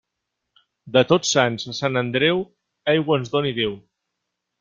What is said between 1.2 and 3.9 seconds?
Sants a Sant Andreu, aigua ens doni Déu.